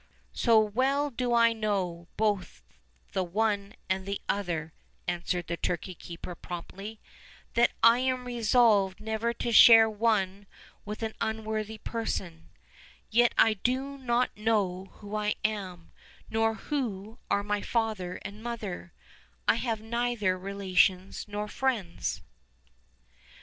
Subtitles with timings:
[0.33, 2.63] "So well do I know both
[3.11, 4.73] the one and the other,"
[5.07, 6.99] an swered the turkey keeper promptly,
[7.53, 10.47] "that I am resolved never to share one
[10.85, 12.49] with an unworthy person;
[13.11, 15.91] yet I do not know who I am,
[16.31, 18.93] nor who are my father and mother:
[19.47, 22.23] I have neither relations nor friends."